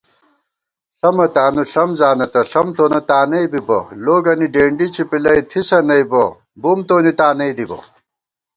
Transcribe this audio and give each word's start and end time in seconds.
ݪَمہ 0.97 1.27
تانُو 1.35 1.63
ݪَم 1.71 1.89
زانہ 1.99 2.25
تہ 2.33 2.41
ݪَم 2.51 2.67
تونہ 2.75 3.01
تانئ 3.09 3.45
بِبَہ 3.51 3.79
* 3.91 4.01
لوگَنی 4.03 4.47
ڈېنڈی 4.53 4.87
چِپِلَئ 4.95 5.39
تھِسہ 5.49 5.77
نئیبہ 5.87 6.23
بُم 6.61 6.79
تونی 6.87 7.11
تانئ 7.19 7.51
دِبہ 7.57 7.79